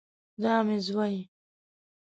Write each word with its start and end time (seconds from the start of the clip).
دا 0.43 0.55
مې 0.65 0.77
زوی 0.87 1.15